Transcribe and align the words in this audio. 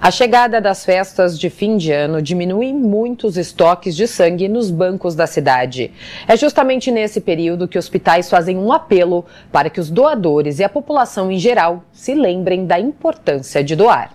A 0.00 0.10
chegada 0.10 0.60
das 0.60 0.84
festas 0.84 1.38
de 1.38 1.48
fim 1.48 1.76
de 1.76 1.92
ano 1.92 2.20
diminui 2.20 2.72
muito 2.72 3.26
os 3.26 3.36
estoques 3.36 3.96
de 3.96 4.06
sangue 4.06 4.48
nos 4.48 4.70
bancos 4.70 5.14
da 5.14 5.26
cidade. 5.26 5.92
É 6.26 6.36
justamente 6.36 6.90
nesse 6.90 7.20
período 7.20 7.68
que 7.68 7.78
hospitais 7.78 8.28
fazem 8.28 8.58
um 8.58 8.72
apelo 8.72 9.24
para 9.52 9.70
que 9.70 9.80
os 9.80 9.90
doadores 9.90 10.58
e 10.58 10.64
a 10.64 10.68
população 10.68 11.30
em 11.30 11.38
geral 11.38 11.84
se 11.92 12.14
lembrem 12.14 12.66
da 12.66 12.78
importância 12.78 13.62
de 13.62 13.74
doar. 13.74 14.14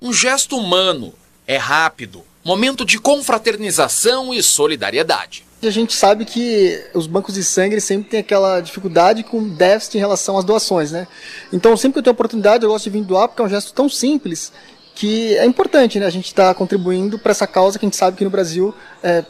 Um 0.00 0.12
gesto 0.12 0.56
humano, 0.56 1.14
é 1.46 1.56
rápido, 1.56 2.22
momento 2.44 2.84
de 2.84 2.98
confraternização 2.98 4.32
e 4.32 4.42
solidariedade. 4.42 5.43
A 5.66 5.70
gente 5.70 5.94
sabe 5.94 6.24
que 6.24 6.82
os 6.94 7.06
bancos 7.06 7.34
de 7.34 7.44
sangue 7.44 7.80
sempre 7.80 8.10
têm 8.10 8.20
aquela 8.20 8.60
dificuldade 8.60 9.22
com 9.22 9.48
déficit 9.48 9.96
em 9.96 10.00
relação 10.00 10.36
às 10.36 10.44
doações, 10.44 10.92
né? 10.92 11.06
Então, 11.52 11.76
sempre 11.76 11.94
que 11.94 11.98
eu 12.00 12.02
tenho 12.02 12.14
oportunidade, 12.14 12.64
eu 12.64 12.70
gosto 12.70 12.84
de 12.84 12.90
vir 12.90 13.02
doar, 13.02 13.28
porque 13.28 13.42
é 13.42 13.44
um 13.44 13.48
gesto 13.48 13.72
tão 13.72 13.88
simples 13.88 14.52
que 14.94 15.36
é 15.36 15.44
importante, 15.44 15.98
né? 15.98 16.06
A 16.06 16.10
gente 16.10 16.26
está 16.26 16.54
contribuindo 16.54 17.18
para 17.18 17.32
essa 17.32 17.46
causa 17.46 17.78
que 17.78 17.84
a 17.84 17.88
gente 17.88 17.96
sabe 17.96 18.16
que 18.16 18.24
no 18.24 18.30
Brasil 18.30 18.74
é, 19.02 19.24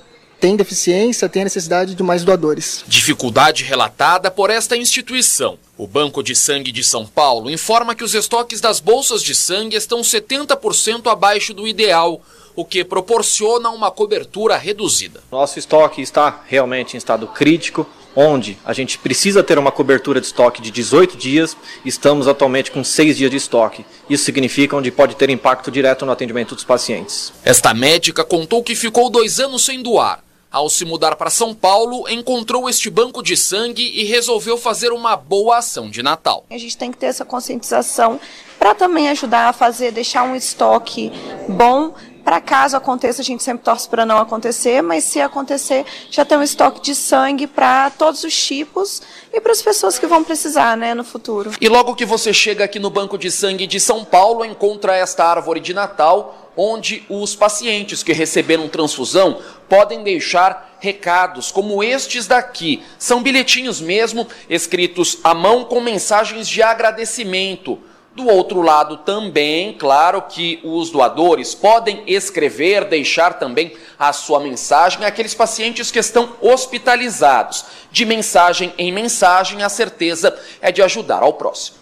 tem 0.44 0.56
deficiência, 0.56 1.28
tem 1.28 1.42
a 1.42 1.44
necessidade 1.44 1.94
de 1.94 2.02
mais 2.02 2.22
doadores. 2.22 2.84
Dificuldade 2.86 3.64
relatada 3.64 4.30
por 4.30 4.50
esta 4.50 4.76
instituição. 4.76 5.58
O 5.76 5.86
Banco 5.86 6.22
de 6.22 6.36
Sangue 6.36 6.70
de 6.70 6.84
São 6.84 7.06
Paulo 7.06 7.50
informa 7.50 7.94
que 7.94 8.04
os 8.04 8.14
estoques 8.14 8.60
das 8.60 8.78
bolsas 8.78 9.22
de 9.22 9.34
sangue 9.34 9.74
estão 9.74 10.02
70% 10.02 11.10
abaixo 11.10 11.54
do 11.54 11.66
ideal 11.66 12.20
o 12.56 12.64
que 12.64 12.84
proporciona 12.84 13.70
uma 13.70 13.90
cobertura 13.90 14.56
reduzida. 14.56 15.22
Nosso 15.30 15.58
estoque 15.58 16.00
está 16.00 16.42
realmente 16.46 16.94
em 16.94 16.98
estado 16.98 17.26
crítico, 17.26 17.86
onde 18.16 18.56
a 18.64 18.72
gente 18.72 18.98
precisa 18.98 19.42
ter 19.42 19.58
uma 19.58 19.72
cobertura 19.72 20.20
de 20.20 20.26
estoque 20.26 20.62
de 20.62 20.70
18 20.70 21.16
dias, 21.16 21.56
estamos 21.84 22.28
atualmente 22.28 22.70
com 22.70 22.84
6 22.84 23.16
dias 23.16 23.30
de 23.30 23.36
estoque. 23.36 23.84
Isso 24.08 24.24
significa 24.24 24.76
onde 24.76 24.90
pode 24.90 25.16
ter 25.16 25.30
impacto 25.30 25.70
direto 25.70 26.06
no 26.06 26.12
atendimento 26.12 26.54
dos 26.54 26.64
pacientes. 26.64 27.32
Esta 27.44 27.74
médica 27.74 28.24
contou 28.24 28.62
que 28.62 28.74
ficou 28.74 29.10
dois 29.10 29.40
anos 29.40 29.64
sem 29.64 29.82
doar. 29.82 30.22
Ao 30.54 30.70
se 30.70 30.84
mudar 30.84 31.16
para 31.16 31.30
São 31.30 31.52
Paulo, 31.52 32.08
encontrou 32.08 32.68
este 32.68 32.88
banco 32.88 33.24
de 33.24 33.36
sangue 33.36 33.90
e 33.92 34.04
resolveu 34.04 34.56
fazer 34.56 34.92
uma 34.92 35.16
boa 35.16 35.58
ação 35.58 35.90
de 35.90 36.00
Natal. 36.00 36.44
A 36.48 36.56
gente 36.56 36.76
tem 36.76 36.92
que 36.92 36.96
ter 36.96 37.06
essa 37.06 37.24
conscientização 37.24 38.20
para 38.56 38.72
também 38.72 39.08
ajudar 39.08 39.48
a 39.48 39.52
fazer, 39.52 39.90
deixar 39.90 40.22
um 40.22 40.36
estoque 40.36 41.10
bom 41.48 41.92
para 42.24 42.40
caso 42.40 42.76
aconteça, 42.76 43.20
a 43.20 43.24
gente 43.24 43.42
sempre 43.42 43.62
torce 43.62 43.86
para 43.88 44.06
não 44.06 44.16
acontecer, 44.16 44.82
mas 44.82 45.04
se 45.04 45.20
acontecer, 45.20 45.84
já 46.10 46.24
tem 46.24 46.38
um 46.38 46.42
estoque 46.42 46.80
de 46.80 46.94
sangue 46.94 47.46
para 47.46 47.90
todos 47.90 48.24
os 48.24 48.34
tipos 48.34 49.02
e 49.32 49.40
para 49.40 49.52
as 49.52 49.60
pessoas 49.60 49.98
que 49.98 50.06
vão 50.06 50.24
precisar, 50.24 50.76
né, 50.76 50.94
no 50.94 51.04
futuro. 51.04 51.52
E 51.60 51.68
logo 51.68 51.94
que 51.94 52.06
você 52.06 52.32
chega 52.32 52.64
aqui 52.64 52.78
no 52.78 52.88
Banco 52.88 53.18
de 53.18 53.30
Sangue 53.30 53.66
de 53.66 53.78
São 53.78 54.04
Paulo, 54.04 54.44
encontra 54.44 54.96
esta 54.96 55.24
árvore 55.24 55.60
de 55.60 55.74
Natal, 55.74 56.50
onde 56.56 57.04
os 57.08 57.36
pacientes 57.36 58.02
que 58.02 58.12
receberam 58.12 58.68
transfusão 58.68 59.42
podem 59.68 60.02
deixar 60.02 60.76
recados 60.80 61.50
como 61.50 61.82
estes 61.82 62.26
daqui. 62.26 62.82
São 62.98 63.22
bilhetinhos 63.22 63.80
mesmo, 63.80 64.26
escritos 64.48 65.18
à 65.22 65.34
mão 65.34 65.64
com 65.64 65.80
mensagens 65.80 66.48
de 66.48 66.62
agradecimento 66.62 67.78
do 68.14 68.28
outro 68.28 68.62
lado, 68.62 68.98
também, 68.98 69.72
claro 69.72 70.22
que 70.22 70.60
os 70.62 70.88
doadores 70.88 71.52
podem 71.52 72.04
escrever, 72.06 72.84
deixar 72.84 73.40
também 73.40 73.76
a 73.98 74.12
sua 74.12 74.38
mensagem 74.38 75.04
àqueles 75.04 75.34
pacientes 75.34 75.90
que 75.90 75.98
estão 75.98 76.32
hospitalizados. 76.40 77.64
De 77.90 78.04
mensagem 78.04 78.72
em 78.78 78.92
mensagem, 78.92 79.64
a 79.64 79.68
certeza 79.68 80.36
é 80.60 80.70
de 80.70 80.80
ajudar 80.80 81.24
ao 81.24 81.32
próximo. 81.32 81.78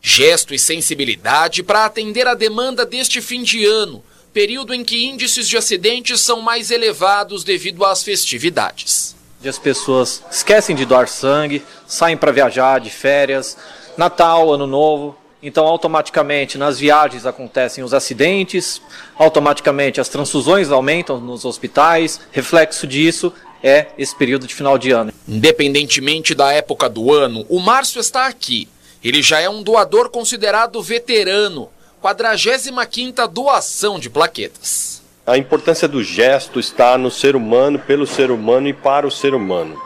Gesto 0.00 0.52
e 0.52 0.58
sensibilidade 0.58 1.62
para 1.62 1.84
atender 1.84 2.26
a 2.26 2.34
demanda 2.34 2.84
deste 2.84 3.20
fim 3.20 3.44
de 3.44 3.64
ano, 3.64 4.02
período 4.32 4.74
em 4.74 4.84
que 4.84 5.06
índices 5.06 5.48
de 5.48 5.56
acidentes 5.56 6.20
são 6.20 6.40
mais 6.40 6.72
elevados 6.72 7.44
devido 7.44 7.84
às 7.84 8.02
festividades. 8.02 9.14
As 9.44 9.58
pessoas 9.58 10.22
esquecem 10.28 10.74
de 10.74 10.84
doar 10.84 11.06
sangue, 11.06 11.64
saem 11.86 12.16
para 12.16 12.32
viajar 12.32 12.80
de 12.80 12.90
férias, 12.90 13.56
Natal, 13.96 14.52
Ano 14.52 14.66
Novo, 14.66 15.16
então, 15.42 15.66
automaticamente, 15.66 16.56
nas 16.56 16.78
viagens 16.78 17.26
acontecem 17.26 17.84
os 17.84 17.92
acidentes, 17.92 18.80
automaticamente 19.18 20.00
as 20.00 20.08
transfusões 20.08 20.70
aumentam 20.70 21.20
nos 21.20 21.44
hospitais. 21.44 22.20
Reflexo 22.32 22.86
disso 22.86 23.32
é 23.62 23.86
esse 23.98 24.16
período 24.16 24.46
de 24.46 24.54
final 24.54 24.78
de 24.78 24.90
ano. 24.90 25.12
Independentemente 25.28 26.34
da 26.34 26.52
época 26.52 26.88
do 26.88 27.12
ano, 27.12 27.44
o 27.48 27.60
Márcio 27.60 28.00
está 28.00 28.26
aqui. 28.26 28.68
Ele 29.04 29.22
já 29.22 29.38
é 29.40 29.48
um 29.48 29.62
doador 29.62 30.08
considerado 30.08 30.82
veterano, 30.82 31.68
45ª 32.02 33.28
doação 33.28 33.98
de 33.98 34.08
plaquetas. 34.08 35.02
A 35.26 35.36
importância 35.36 35.86
do 35.86 36.02
gesto 36.02 36.58
está 36.58 36.96
no 36.96 37.10
ser 37.10 37.36
humano, 37.36 37.78
pelo 37.78 38.06
ser 38.06 38.30
humano 38.30 38.68
e 38.68 38.72
para 38.72 39.06
o 39.06 39.10
ser 39.10 39.34
humano. 39.34 39.80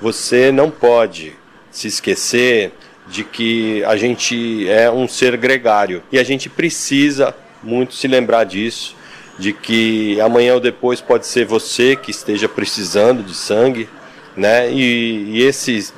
Você 0.00 0.50
não 0.50 0.70
pode 0.70 1.36
se 1.70 1.86
esquecer 1.86 2.72
de 3.10 3.24
que 3.24 3.82
a 3.84 3.96
gente 3.96 4.68
é 4.68 4.90
um 4.90 5.08
ser 5.08 5.36
gregário 5.36 6.02
e 6.12 6.18
a 6.18 6.24
gente 6.24 6.48
precisa 6.48 7.34
muito 7.62 7.94
se 7.94 8.06
lembrar 8.06 8.44
disso, 8.44 8.94
de 9.38 9.52
que 9.52 10.20
amanhã 10.20 10.54
ou 10.54 10.60
depois 10.60 11.00
pode 11.00 11.26
ser 11.26 11.44
você 11.44 11.96
que 11.96 12.10
esteja 12.10 12.48
precisando 12.48 13.22
de 13.22 13.34
sangue, 13.34 13.88
né? 14.36 14.70
E, 14.70 15.30
e 15.30 15.42
esse 15.42 15.92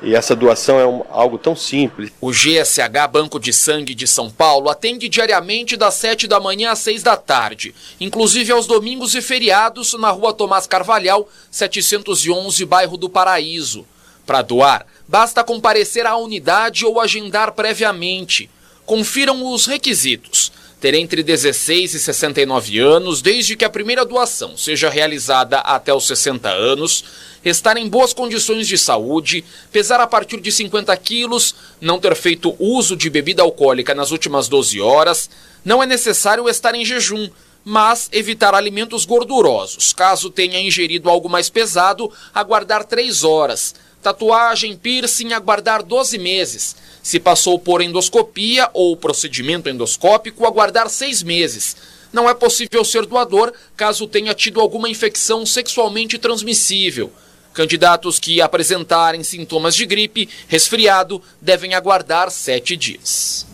e 0.00 0.14
essa 0.14 0.34
doação 0.34 0.78
é 0.78 0.86
um, 0.86 1.02
algo 1.10 1.38
tão 1.38 1.56
simples. 1.56 2.12
O 2.20 2.30
GSH 2.30 3.08
Banco 3.10 3.40
de 3.40 3.52
Sangue 3.52 3.94
de 3.94 4.06
São 4.06 4.30
Paulo 4.30 4.70
atende 4.70 5.08
diariamente 5.08 5.76
das 5.76 5.94
7 5.94 6.28
da 6.28 6.38
manhã 6.38 6.70
às 6.70 6.78
6 6.80 7.02
da 7.02 7.16
tarde, 7.16 7.74
inclusive 8.00 8.52
aos 8.52 8.66
domingos 8.66 9.14
e 9.14 9.20
feriados 9.20 9.94
na 9.94 10.10
rua 10.10 10.32
Tomás 10.32 10.66
Carvalhal, 10.66 11.28
711, 11.50 12.64
bairro 12.64 12.96
do 12.96 13.08
Paraíso. 13.08 13.84
Para 14.28 14.42
doar, 14.42 14.86
basta 15.08 15.42
comparecer 15.42 16.04
à 16.04 16.14
unidade 16.14 16.84
ou 16.84 17.00
agendar 17.00 17.52
previamente. 17.52 18.50
Confiram 18.84 19.50
os 19.50 19.64
requisitos. 19.64 20.52
Ter 20.78 20.92
entre 20.92 21.22
16 21.22 21.94
e 21.94 21.98
69 21.98 22.78
anos, 22.78 23.22
desde 23.22 23.56
que 23.56 23.64
a 23.64 23.70
primeira 23.70 24.04
doação 24.04 24.54
seja 24.54 24.90
realizada 24.90 25.60
até 25.60 25.94
os 25.94 26.06
60 26.06 26.46
anos, 26.46 27.06
estar 27.42 27.78
em 27.78 27.88
boas 27.88 28.12
condições 28.12 28.68
de 28.68 28.76
saúde, 28.76 29.42
pesar 29.72 29.98
a 29.98 30.06
partir 30.06 30.42
de 30.42 30.52
50 30.52 30.94
quilos, 30.98 31.54
não 31.80 31.98
ter 31.98 32.14
feito 32.14 32.54
uso 32.58 32.94
de 32.94 33.08
bebida 33.08 33.42
alcoólica 33.42 33.94
nas 33.94 34.10
últimas 34.10 34.46
12 34.46 34.78
horas, 34.78 35.30
não 35.64 35.82
é 35.82 35.86
necessário 35.86 36.46
estar 36.50 36.74
em 36.74 36.84
jejum, 36.84 37.30
mas 37.64 38.10
evitar 38.12 38.54
alimentos 38.54 39.06
gordurosos. 39.06 39.94
Caso 39.94 40.28
tenha 40.28 40.60
ingerido 40.60 41.08
algo 41.08 41.30
mais 41.30 41.48
pesado, 41.48 42.12
aguardar 42.34 42.84
3 42.84 43.24
horas 43.24 43.74
Tatuagem, 44.02 44.76
piercing, 44.76 45.32
aguardar 45.32 45.82
12 45.82 46.18
meses. 46.18 46.76
Se 47.02 47.18
passou 47.18 47.58
por 47.58 47.80
endoscopia 47.80 48.70
ou 48.72 48.96
procedimento 48.96 49.68
endoscópico, 49.68 50.46
aguardar 50.46 50.88
6 50.88 51.22
meses. 51.22 51.76
Não 52.12 52.28
é 52.28 52.34
possível 52.34 52.84
ser 52.84 53.04
doador 53.04 53.52
caso 53.76 54.06
tenha 54.06 54.34
tido 54.34 54.60
alguma 54.60 54.88
infecção 54.88 55.44
sexualmente 55.44 56.18
transmissível. 56.18 57.12
Candidatos 57.52 58.18
que 58.18 58.40
apresentarem 58.40 59.22
sintomas 59.24 59.74
de 59.74 59.84
gripe, 59.84 60.28
resfriado, 60.46 61.20
devem 61.40 61.74
aguardar 61.74 62.30
7 62.30 62.76
dias. 62.76 63.46